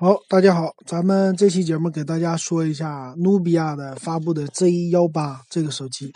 [0.00, 6.12] 好，大家好，咱们这期节目给大家说一下努比亚的发布的 Z 幺八这个手机。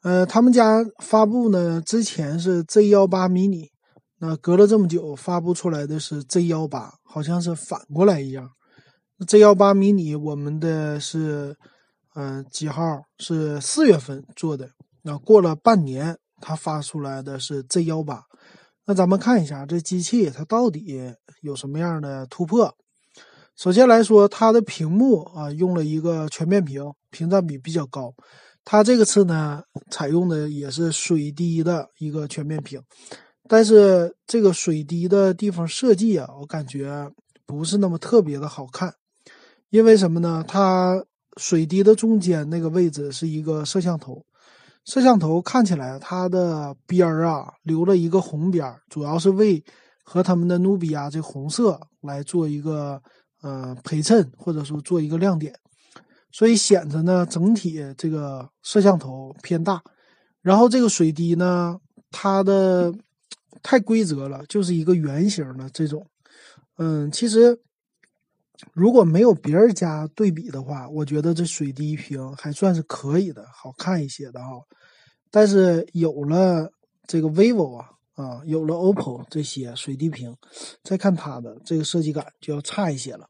[0.00, 3.68] 呃，他们家发布呢之前是 Z 幺八 mini，
[4.18, 8.48] 那隔了这么久发布出来的是 Z 幺八，好像是反过来一样。
[9.28, 11.54] Z 幺八 mini 我们的是，
[12.14, 13.02] 嗯，几号？
[13.18, 14.70] 是四月份做的。
[15.02, 18.22] 那过了半年，它发出来的是 Z 幺八。
[18.86, 22.74] 那咱们看一下这机器它到底有什么样的突破？
[23.54, 28.12] 首先来说，它的屏幕啊，用了一个全面屏，屏占比比较高。
[28.64, 32.80] 它这个次呢，采用的也是水滴的一个全面屏，
[33.48, 37.08] 但是这个水滴的地方设计啊，我感觉
[37.46, 38.92] 不是那么特别的好看。
[39.70, 40.44] 因为什么呢？
[40.48, 41.04] 它
[41.36, 44.24] 水滴的中间那个位置是一个摄像头，
[44.86, 49.62] 摄像头看起来它的边儿啊留了一个红边儿，主要是为
[50.02, 53.00] 和他们的努比亚这红色来做一个。
[53.42, 55.54] 呃，陪衬或者说做一个亮点，
[56.30, 59.82] 所以显得呢整体这个摄像头偏大，
[60.40, 61.78] 然后这个水滴呢，
[62.10, 62.94] 它的
[63.62, 66.06] 太规则了，就是一个圆形的这种。
[66.78, 67.60] 嗯，其实
[68.72, 74.62] 如果没有别人家对比的话，我觉得这水滴屏还算是可以的，好看一些的哈。
[75.30, 76.72] 但是有了
[77.06, 77.88] 这个 vivo 啊。
[78.22, 80.34] 啊，有了 OPPO 这些水滴屏，
[80.84, 83.26] 再看它的这个设计感就要差一些了。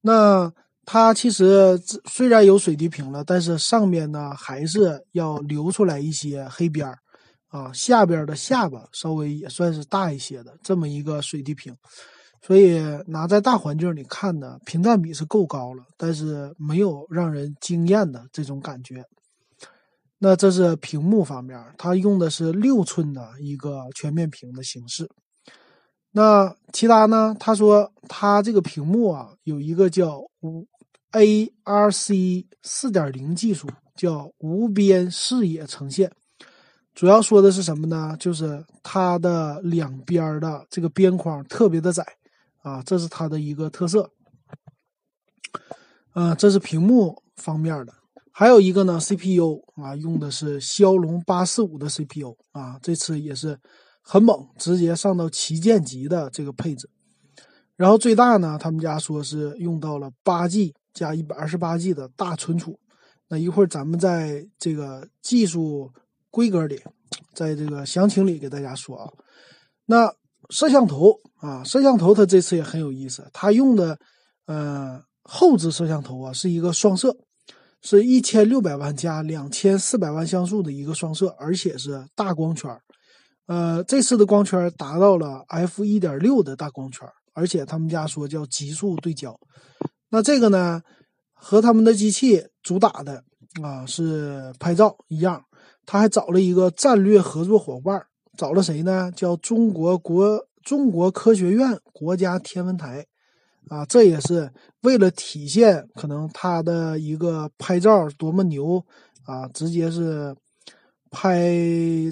[0.00, 0.52] 那
[0.84, 6.98] 它其实虽然有水滴屏了，但是上面呢还是要留出来一些黑边儿
[7.48, 11.74] 啊，下边的下巴稍微也算是大一些的这么一个水滴屏，
[12.42, 19.02] 所以拿在大环境里看呢，屏占比是够高了，但是没有让人惊艳的这种感觉。
[20.26, 25.06] 那这是屏幕方面，它用的是六寸的一个全面屏的形式。
[26.12, 27.36] 那其他呢？
[27.38, 30.66] 他说他这个屏幕啊，有一个叫无
[31.12, 36.10] ARC 四点零技术，叫无边视野呈现。
[36.94, 38.16] 主要说的是什么呢？
[38.18, 42.02] 就是它的两边的这个边框特别的窄
[42.62, 44.10] 啊，这是它的一个特色。
[46.14, 47.92] 嗯，这是屏幕方面的。
[48.36, 53.56] 还有一个呢，CPU 啊，用的是骁龙八四五的 CPU 啊，这次也是
[54.02, 56.90] 很猛，直接上到旗舰级的这个配置。
[57.76, 62.76] 然后最大呢，他们家说是用到了八 G 加一百二十八 G 的大存储。
[63.28, 65.92] 那一会儿咱们在这个技术
[66.28, 66.82] 规格里，
[67.34, 69.08] 在这个详情里给大家说啊。
[69.86, 70.12] 那
[70.50, 73.96] 摄像头啊，摄像头它这次也很有意思，它用的
[74.46, 77.16] 呃后置摄像头啊是一个双摄。
[77.84, 82.74] 是一千六百万加两千四百万像素的一个双摄，而且是大光圈
[83.46, 89.38] 呃，这次的光圈达到了 f 一点六的大光圈而且他们家说叫极速对焦。
[90.08, 90.80] 那这个呢，
[91.34, 93.22] 和他们的机器主打的
[93.62, 95.44] 啊是拍照一样，
[95.84, 98.02] 他还找了一个战略合作伙伴，
[98.38, 99.12] 找了谁呢？
[99.14, 103.04] 叫中国国中国科学院国家天文台。
[103.68, 104.50] 啊，这也是
[104.82, 108.84] 为了体现可能他的一个拍照多么牛
[109.24, 110.34] 啊，直接是
[111.10, 111.48] 拍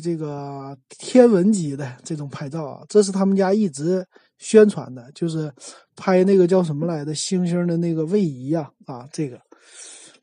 [0.02, 4.06] 这个天文级的这种拍照啊，这是他们家一直
[4.38, 5.52] 宣传的，就是
[5.94, 9.38] 拍那个叫什么来的星星的那个位移呀啊，这个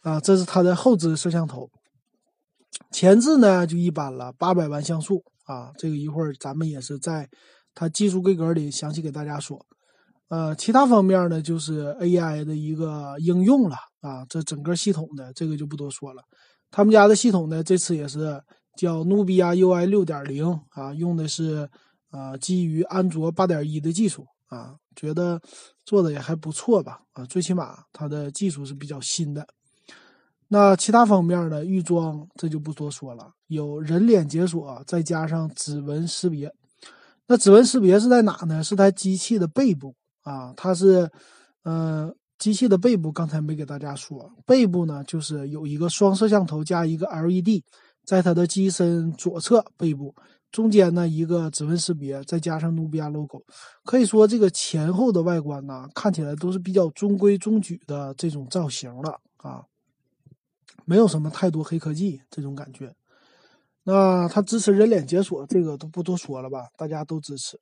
[0.01, 1.69] 啊，这是它的后置摄像头，
[2.91, 7.29] 前置呢就一般了，八百万像素啊，这个一会儿咱们也是在
[7.75, 9.63] 它技术规格里详细给大家说。
[10.29, 16.23] 呃，其他方面呢，就是 AI 的一个应用了啊，这整个系统的这个就不多说了。
[16.69, 18.39] 他们家的系统呢，这次也是
[18.77, 21.67] 叫努比亚 UI 六点零啊，用的是
[22.11, 25.41] 呃基于安卓八点一的技术啊，觉得
[25.83, 29.47] 做的也还不错吧啊，最起码它的技术是比较新的。
[30.51, 36.53] 那其他方面的预装这就不多说了，有人脸解锁，再加上指纹识别。
[37.27, 38.63] 那指纹识别是在哪呢？
[38.63, 39.95] 是在机器的背部。
[40.29, 41.09] 啊，它是，
[41.63, 47.63] 呃，机器的背部刚才没给大家说，背部呢就是有一个双摄像头加一个 LED，
[48.05, 50.13] 在它的机身左侧背部，
[50.51, 53.43] 中间呢一个指纹识别，再加上努比亚 logo，
[53.83, 59.65] 可以说这个前后的外观呢看起来都是比较中规中矩的这种造型了啊，
[60.85, 62.93] 没有什么太多黑科技这种感觉。
[63.83, 67.59] 那它支持人脸解锁，这个都不多说了吧，大家都支持。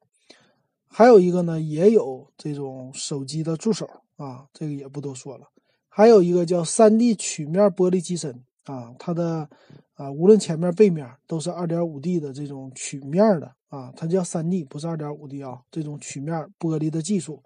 [0.97, 5.47] 还有一个呢，也有这种手机的助手啊，这个也不多说了。
[5.87, 9.47] 还有一个叫三 D 曲面玻璃机身啊，它的
[9.93, 17.43] 啊，无论前面背面都是二点五 D 的这种曲面的啊，它叫三 D，不是二点五 D 啊，这种曲面玻璃的技术。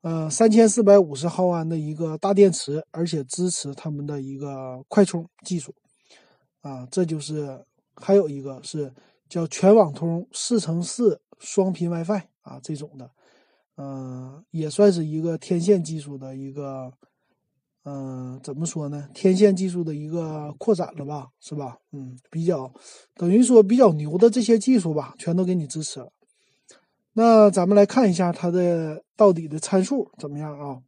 [0.00, 5.72] 呃，三千四百五十毫安的一个大电池，而且支持他们的一个快充技术，
[6.62, 7.64] 啊，这就是
[7.94, 8.92] 还有一个是
[9.28, 13.10] 叫全网通四乘四双频 WiFi 啊这种的，
[13.76, 16.92] 嗯，也算是一个天线技术的一个，
[17.84, 19.08] 嗯，怎么说呢？
[19.14, 21.76] 天线技术的一个扩展了吧，是吧？
[21.92, 22.72] 嗯，比较
[23.14, 26.10] 等于说比较牛的这些技术吧，全都给你支持了。
[27.12, 30.82] 那咱们来看一下它的到底的参数怎么样啊？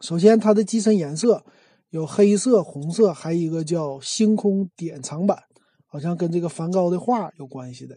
[0.00, 1.44] 首先，它的机身颜色
[1.90, 5.44] 有黑色、红色，还有一个叫星空典藏版，
[5.86, 7.96] 好像跟这个梵高的画有关系的。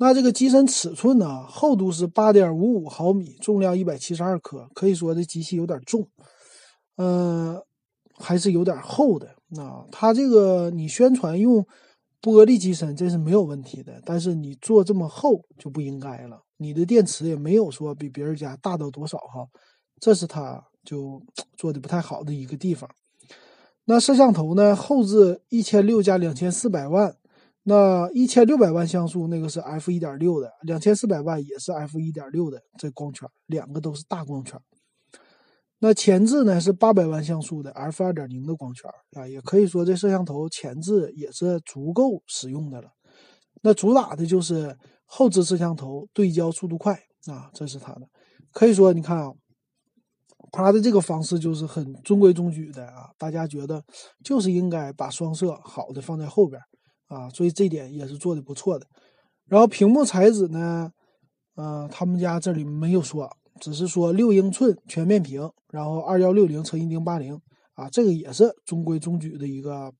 [0.00, 1.44] 那这个机身尺寸呢？
[1.46, 6.08] 厚度是八点五五毫米，重量一百七十二克，可以说这机器有点重，
[6.96, 7.62] 嗯，
[8.14, 9.36] 还是有点厚的。
[9.50, 11.64] 那它这个你宣传用。
[12.22, 16.42] 玻璃机身这是没有问题的，但是你做这么厚就不应该了。
[16.58, 19.48] 你的电池也没有说比别人家大到多少哈，
[19.98, 21.22] 这是它就
[21.56, 22.90] 做的不太好的一个地方。
[23.86, 24.76] 那摄像头呢？
[24.76, 27.16] 后置一千六加两千四百万，
[27.62, 34.58] 那一千六百万像素那个是 f 一点六的，两千四百万也是 f 一点六的，这光圈两个都是大光圈。
[35.78, 42.90] 那前置呢是八百万像素的 f 二点零的光圈啊，也可以说这摄像头前置也是足够使用的了。
[43.62, 46.94] 那主打的就是后置摄像头对焦速度快
[47.26, 48.08] 啊，这是它的。
[48.52, 49.32] 可以说你看啊，
[50.50, 53.84] 它的这个方式就是很中规中矩的啊，大家觉得
[54.24, 56.60] 就是应该把双摄好的放在后边
[57.10, 58.86] 啊，所以这点也是做的不错的。
[59.46, 60.90] 然后屏幕材质呢，
[61.56, 63.30] 嗯，他们家这里没有说。
[63.60, 67.38] 只是说六英寸全面屏，然后二幺六零乘一零八零
[67.74, 69.92] 啊，这个也是中规中矩的一个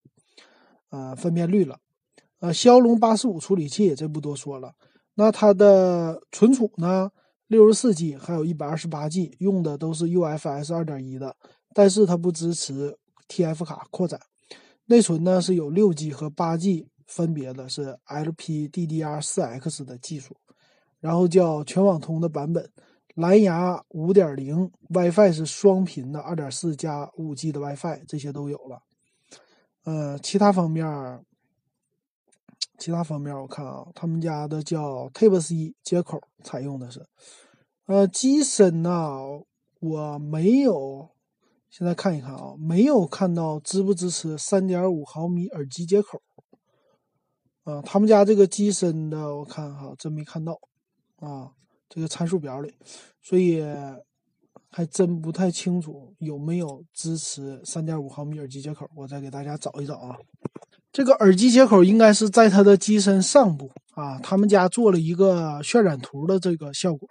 [0.89, 1.79] 呃分辨率了。
[2.39, 4.73] 呃，骁龙八四五处理器这不多说了。
[5.17, 7.11] 那它的存储呢，
[7.49, 11.37] 六十四 G，还有一百二十八 G，用的都是 UFS 二点一的，
[11.75, 12.97] 但是它不支持
[13.29, 14.19] TF 卡扩展。
[14.87, 20.37] 内存呢是有六 G 和八 G，分别的是 LPDDR 四 X 的技术，
[21.01, 22.71] 然后叫全网通的版本。
[23.17, 28.81] 蓝牙五点零，WiFi 是双频的，二点四加五 G 的 WiFi，这些都有了。
[29.83, 30.87] 呃，其他方面，
[32.79, 37.05] 其他方面我看啊，他们家的叫 Type C 接口采用的是。
[37.87, 39.19] 呃，机身呢，
[39.81, 41.11] 我没有，
[41.69, 46.23] 现在看一看啊，没有看到支不支持三点五毫米耳机接口。
[47.71, 50.59] 啊，他们家这个机身的，我看哈，真没看到
[51.21, 51.51] 啊。
[51.93, 52.73] 这个参数表里，
[53.21, 53.61] 所以
[54.71, 58.89] 还真不太清楚有没有支持三点五毫米耳机接口。
[58.95, 60.15] 我再给大家找一找啊。
[60.93, 64.21] 这个耳机接口应该是在它的机身上部啊。
[64.21, 67.09] 他们家做了一个渲染图的这个效果，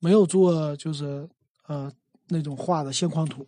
[0.00, 1.28] 没有做就是
[1.66, 1.92] 呃
[2.28, 3.46] 那种画的线框图。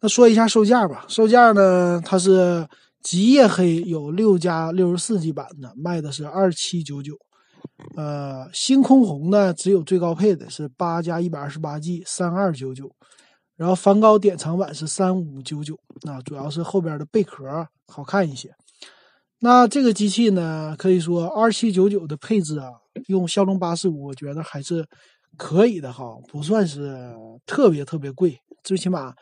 [0.00, 2.66] 那说一下售价吧，售价呢，它是
[3.04, 7.16] 极夜黑有六加六十四 G 版的，卖的是二七九九。
[7.96, 12.90] 呃，星空红呢，只有最高配的是八加一百二十八 G，三二九九，
[13.56, 17.44] 然后梵高典藏版是三五九九，那主要是后边的贝壳
[17.88, 18.50] 好看一些。
[19.40, 22.70] 那这个机器呢，可以说二七九九的配置啊，
[23.08, 24.86] 用骁龙八四五，我觉得还是
[25.36, 27.12] 可以的哈，不算是
[27.44, 29.12] 特别特别贵，最起码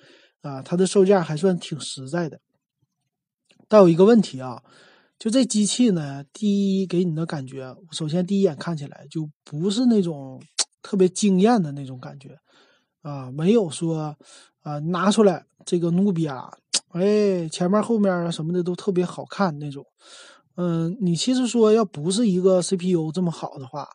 [0.43, 2.39] 啊，它的售价还算挺实在的。
[3.73, 4.63] 但有一个问题啊。
[5.19, 10.43] 就这机器呢，第一给你的感觉，首先第一眼看起来就不是那种
[10.83, 12.37] 特别惊艳的那种感觉，
[13.03, 14.17] 啊，没有说
[14.63, 16.51] 啊拿出来这个努比亚，
[16.89, 19.87] 哎，前面后面啊什么的都特别好看那种。
[20.57, 23.89] 嗯，你其实说要不是一个 CPU 这么好的话，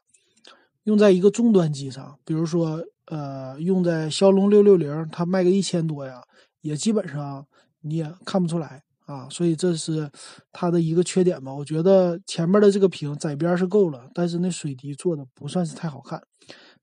[0.85, 6.23] 用在一个终端机上，比如说呃用在骁龙六六零，它卖个一千多呀，
[6.61, 7.45] 也基本上
[7.81, 8.83] 你也看不出来。
[9.07, 10.11] 啊，所以这是
[10.51, 11.53] 它的一个缺点吧？
[11.53, 16.21] 我觉得前面的这个屏窄边是够了，但是那水滴做的不算是太好看，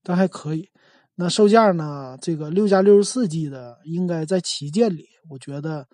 [0.01, 0.67] 但还可以。
[1.13, 2.17] 那售价呢？
[2.19, 5.85] 这个六加六十四 G 的应该在旗舰里，我觉得，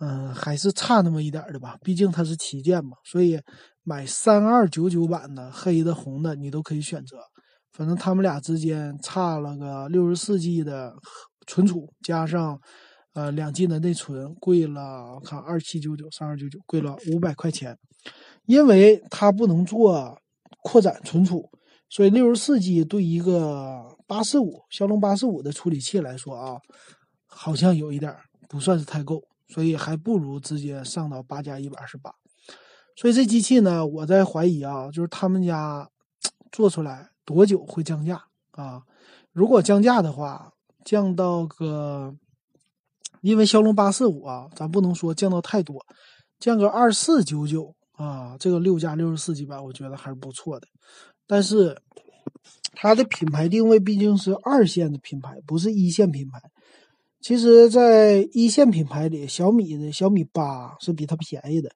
[0.00, 1.78] 嗯，还是差那么一点的吧。
[1.80, 3.40] 毕竟它是旗舰嘛，所以
[3.84, 7.18] 买三二九九版的黑的、红的，你都可以选择。
[7.70, 10.92] 反正他们俩之间差了个六十四 G 的
[11.46, 12.60] 存储，加上。
[13.14, 17.78] 呃，两 G 的内存贵了，看二七九九、三二九九，贵了五百块钱，
[18.46, 20.18] 因为它不能做
[20.62, 21.50] 扩展存储，
[21.90, 26.56] 所以六十四 G 对一个八四五骁龙八四五的处理器来说啊，
[27.26, 28.16] 好像有一点
[28.48, 32.14] 不算是太够，所以还不如直接上到八加一百二十八。
[32.96, 35.88] 所以这机器呢，我在怀疑啊，就是他们家
[36.52, 38.82] 做出来多久会降价啊？
[39.32, 40.52] 如果降价的话，
[40.84, 42.14] 降到个，
[43.22, 45.82] 因为骁龙八四五啊，咱不能说降到太多，
[46.38, 50.66] 降个二四九九啊，这个六加六十四 G 版我觉得还是不错的。
[51.26, 51.80] 但是
[52.74, 56.42] 它的品牌定位毕竟是二线的品牌，不是一线品牌。
[57.20, 61.70] 其实，在一线品牌里，小米的小米八是比它便宜的。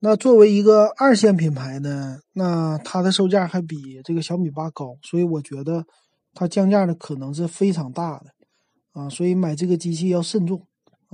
[0.00, 5.86] 那作为一个二线品牌呢，那它的售价还比这个小米八高，所以我觉得
[6.34, 8.26] 它降价的可能是非常大的
[8.92, 9.08] 啊。
[9.08, 10.66] 所以买这个机器要慎重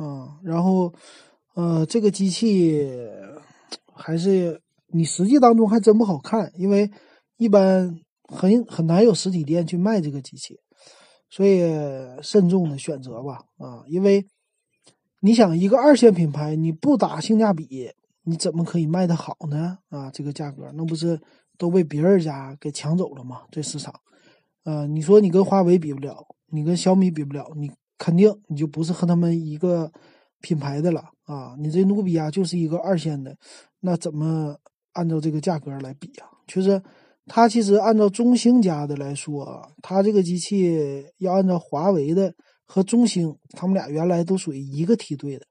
[0.03, 0.39] 啊。
[0.43, 0.93] 然后，
[1.55, 2.89] 呃，这个机器
[3.93, 6.91] 还是你实际当中还真不好看，因为
[7.37, 10.59] 一般很很难有实体店去卖这个机器。
[11.33, 11.63] 所以
[12.23, 14.27] 慎重的选择吧，啊，因为
[15.21, 17.89] 你想一个二线品牌，你不打性价比，
[18.25, 19.79] 你怎么可以卖的好呢？
[19.91, 21.21] 啊，这个价格那不是
[21.57, 23.43] 都被别人家给抢走了吗？
[23.53, 23.95] 这市场，
[24.65, 26.17] 呃，你说你跟华为比不了，
[26.49, 29.93] 你跟小米比不了，你肯定你就不是和他们一个
[30.41, 31.55] 品牌的了啊！
[31.59, 33.37] 你这努比亚就是一个二线的，
[33.81, 34.57] 那怎么
[34.95, 36.27] 按照这个价格来比啊？
[36.49, 36.83] 确实。
[37.33, 45.47] 它其实按照中兴家的来说，它这个机器要按照华为的和中兴，他们俩原来都属于一个梯队的。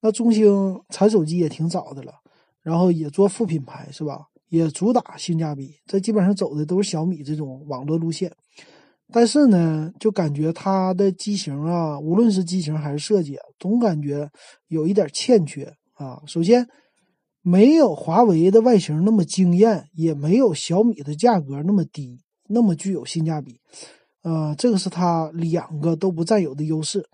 [0.00, 2.12] 那中兴产手机也挺早的了，
[2.62, 4.26] 然后也做副品牌是吧？
[4.48, 8.30] 也主打性价比，这基本上走的都是小米这种网络路线。
[9.14, 14.28] 但是呢，就感觉它的机型啊，无论是机型还是设计，总感觉
[14.66, 16.20] 有一点欠缺啊。
[16.26, 16.66] 首先。
[17.46, 22.18] 没有华为的外形那么惊艳，也没有小米的价格那么低，
[22.48, 23.60] 那么具有性价比。
[24.22, 27.06] 呃，这个是它两个都不占有的优势。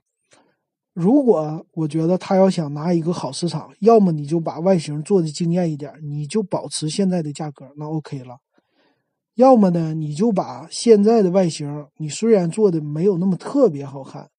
[0.94, 8.36] 如果我觉得他要想拿一个好市场，要么你就把外形做的惊艳一点，你就保持现在的价格，那 OK 了；
[9.34, 14.30] 要么呢，你就把现在的外形，你虽然做的没有那么特别好看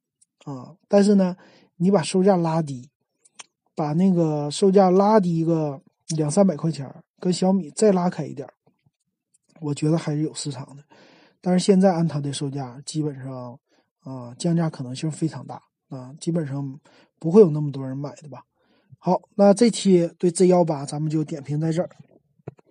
[0.45, 1.36] 啊，但是呢，
[1.77, 2.89] 你把售价拉低。
[3.74, 8.48] 把那个售价拉低个两三百块钱，跟小米再拉开一点，
[9.62, 10.83] 我觉得还是有市场的。
[11.39, 13.57] 但是现在按它的售价，基本上
[14.01, 16.79] 啊降价可能性非常大啊，基本上
[17.17, 18.43] 不会有那么多人买的吧。
[19.00, 21.89] 好，那这期对 Z 幺八咱们就点评在这儿。